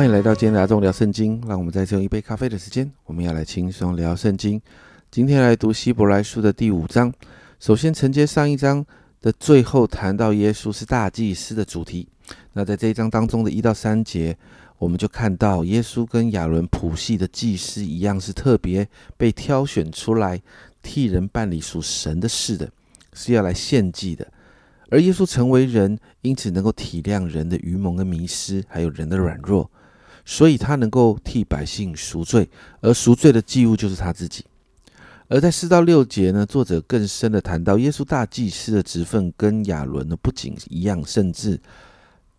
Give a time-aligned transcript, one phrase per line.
[0.00, 1.38] 欢迎来到今天的阿忠聊圣经。
[1.46, 4.58] 让我们在这用一杯咖啡的时间，我们要来轻松聊圣经。
[5.10, 7.12] 今天来读希伯来书的第五章。
[7.58, 8.82] 首先承接上一章
[9.20, 12.08] 的最后，谈到耶稣是大祭司的主题。
[12.54, 14.34] 那在这一章当中的一到三节，
[14.78, 20.40] 我们就看到耶稣跟亚伦谱系的祭司一样，是特别被挑选出来
[20.82, 22.66] 替人办理属神的事的，
[23.12, 24.26] 是要来献祭的。
[24.88, 29.70] 而耶稣成为人，因此能够体谅人的愚蒙跟迷失，还有人的软弱，
[30.24, 32.48] 所以他能够替百姓赎罪，
[32.80, 34.44] 而赎罪的祭物就是他自己。
[35.28, 41.60] 而在四到六节呢，作者更深的谈到耶稣大祭司的职分跟亚伦呢不仅一样，甚至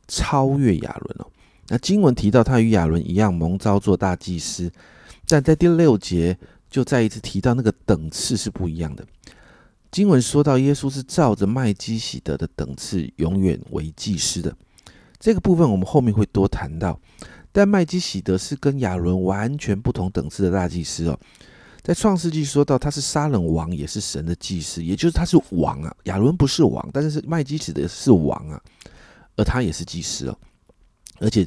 [0.09, 1.27] 超越亚伦哦。
[1.69, 4.69] 那经文提到他与亚伦一样蒙召做大祭司，
[5.25, 6.37] 但在第六节
[6.69, 9.05] 就再一次提到那个等次是不一样的。
[9.89, 14.53] 经文说到，耶稣是照着麦基喜德的等次，永远为祭司的。
[15.17, 16.99] 这个部分我们后面会多谈到。
[17.51, 21.19] 但麦基喜德是跟亚伦完全不同等次的大祭司哦。
[21.83, 25.95] 在创世纪说到，他是杀人王，也是神的祭司，也就是他是王啊。
[26.03, 28.61] 亚伦不是王，但是麦基喜德是王啊，
[29.35, 30.37] 而他也是祭司哦。
[31.19, 31.45] 而且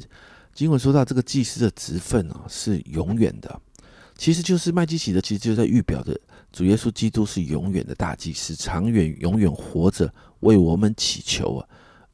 [0.53, 3.61] 经文说到，这个祭司的职分哦是永远的，
[4.17, 6.19] 其实就是麦基喜德，其实就在预表的。
[6.51, 11.67] 主耶稣基督是永远的大祭司，长远永远活着为我们祈求啊，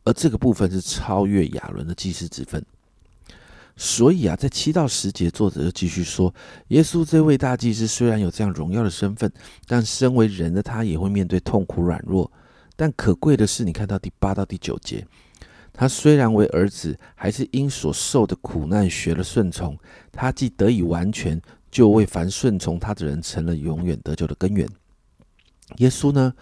[0.03, 2.63] 而这个部分是超越亚伦的祭司之分。
[3.75, 6.33] 所以啊，在七到十节，作者就继续说，
[6.69, 9.31] 耶稣这位大祭司虽然有这样荣耀的身份，
[9.67, 12.31] 但身为人的他也会面对痛苦软弱。
[12.75, 15.05] 但可贵的是，你看到第八到第九节，
[15.73, 19.77] 他虽然为儿子，还是因所受的苦难学了顺从。
[20.11, 21.41] 他既得以完全。
[21.71, 24.67] 就为凡顺从他的人成了永远得救的根源。
[25.77, 26.33] 耶稣呢，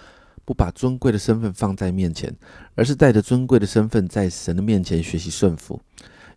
[0.44, 2.36] 不把尊贵的身份放在面前，
[2.74, 5.80] 而是带着尊贵的身份在神的面前学习顺服，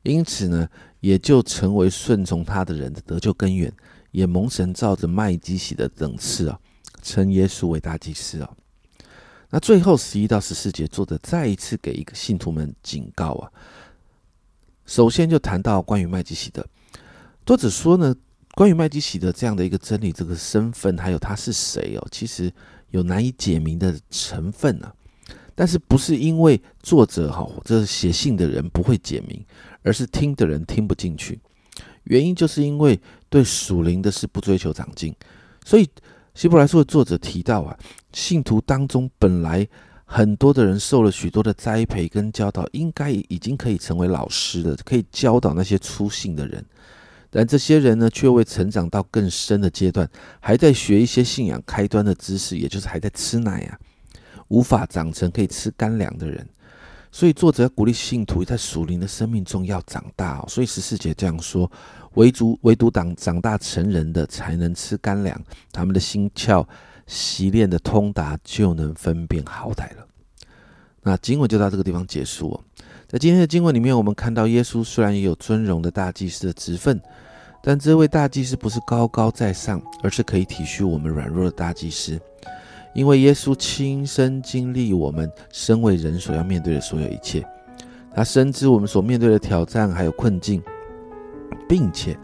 [0.02, 0.68] 因此呢，
[1.00, 3.72] 也就成为顺从他的人的得救根源，
[4.10, 6.58] 也蒙神照着麦基喜的等次啊，
[7.02, 8.50] 称耶稣为大祭司啊。
[9.50, 13.52] 那最后十一到十四节，作者再一次给一个信徒们警告啊。
[14.86, 16.66] 首先就谈到关于麦基喜的，
[17.44, 18.14] 作者说呢。
[18.54, 22.52] 关于麦基喜的这样的一个真理，这个身份还有他是谁哦，其实
[22.90, 24.92] 有难以解明的成分呢。
[25.54, 29.44] 但是不是因为作者哈，这写信的人不会解明，
[29.82, 31.40] 而是听的人听不进去。
[32.04, 35.14] 原因就是因为对属灵的事不追求长进。
[35.64, 35.88] 所以
[36.34, 37.78] 希伯来书的作者提到啊，
[38.12, 39.66] 信徒当中本来
[40.04, 46.64] 很多的人受了许多的栽培跟教导，应该已经可以成为老师的，可以教导那些出信的人。
[47.30, 50.06] 但这些人呢，却未成长到更深的阶段，
[50.40, 53.78] 还在学一些信仰开端的知识，也就是还在吃奶啊，
[54.52, 56.46] 无法长成可以吃干粮的人。
[57.10, 60.44] 所以作者鼓励信徒在属灵的生命中要长大哦。
[60.46, 61.70] 所以十四节这样说：
[62.14, 65.38] 唯独唯独长长大成人的才能吃干粮，
[65.72, 66.66] 他们的心窍
[67.06, 70.06] 习练的通达，就能分辨好歹了。
[71.02, 72.58] 那经文就到这个地方结束。
[73.08, 76.98] 在今天的经文里面，我们看到耶稣虽然也有尊荣的大祭司的职分，
[77.62, 82.18] 但这位大祭司不是高高在上，而是可以体恤我们软弱的大祭司。
[82.94, 87.42] 因为耶稣亲身经历我们身为人所要面对的所有一切，
[88.14, 90.62] 他深知我们所面对的挑战还有困境，
[91.68, 92.16] 并且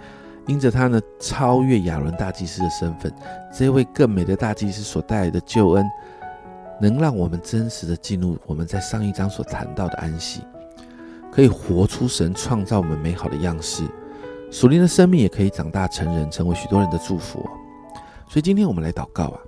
[0.47, 3.13] 因着他呢超越亚伦大祭司的身份，
[3.53, 5.87] 这位更美的大祭司所带来的救恩，
[6.81, 10.43] 能让我们真实的进入我们在上一章所谈到的安息。
[11.31, 13.85] 可以活出神创造我们美好的样式，
[14.51, 17.39] 属灵的生命也可以长大成人，成为许多人的祝福。
[18.27, 19.41] 所以今天我们来祷告啊，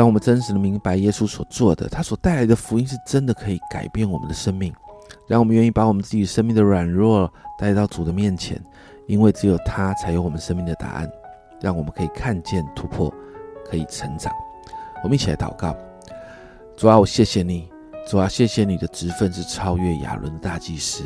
[0.00, 4.72] 让我们真实的明白耶稣所做的，他所带来的福音是真的可以改变我们的生命，
[5.26, 8.58] 让我们愿意把我们自己生命的软弱带到主的面前，
[9.06, 11.06] 因为只有他才有我们生命的答案，
[11.60, 13.12] 让我们可以看见突破，
[13.62, 14.32] 可以成长。
[15.04, 15.76] 我们一起来祷告，
[16.78, 17.68] 主啊，我谢谢你。
[18.08, 21.04] 主啊，谢谢你的职分是超越亚伦的大祭司。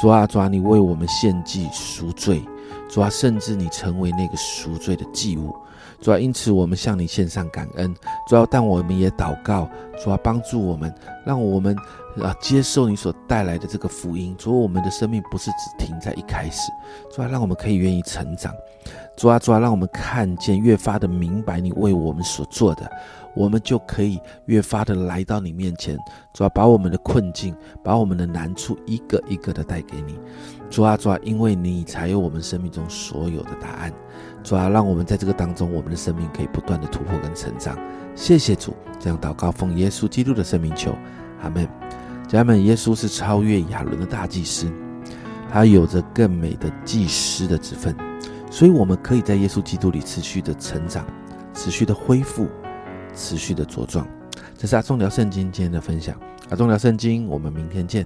[0.00, 2.42] 主啊，主啊，你为我们献祭赎罪。
[2.90, 5.54] 主啊，甚至你成为那个赎罪的祭物。
[6.00, 7.94] 主要，因此我们向你献上感恩。
[8.28, 9.68] 主要，但我们也祷告，
[10.02, 10.94] 主要，帮助我们，
[11.24, 11.76] 让我们
[12.20, 14.34] 啊接受你所带来的这个福音。
[14.36, 16.70] 主啊，我们的生命不是只停在一开始。
[17.14, 18.52] 主要，让我们可以愿意成长。
[19.16, 22.90] 主啊，主啊，让我们看见越发的明白你为我们所做的。
[23.36, 25.98] 我们就可以越发的来到你面前，
[26.32, 27.52] 主啊，把我们的困境、
[27.82, 30.16] 把我们的难处一个一个的带给你，
[30.74, 33.92] 主啊，主啊，因为你才有我们生命中所有的答案，
[34.42, 37.78] 主啊，让我们在这个当中，我们的生命可以不断的突破跟成长。
[38.16, 40.92] 谢谢主，这样祷告奉耶稣基督的生命求，
[41.42, 41.64] 阿门。
[42.26, 44.68] 家人们，耶稣是超越亚伦的大祭司，
[45.48, 47.94] 他有着更美的祭司的职分，
[48.50, 51.06] 所以我们可以在耶稣基督里持续的成长，
[51.52, 52.48] 持续的恢复，
[53.14, 54.04] 持续的茁壮。
[54.58, 56.18] 这是阿忠聊圣经今天的分享，
[56.50, 58.04] 阿忠聊圣经，我们明天见。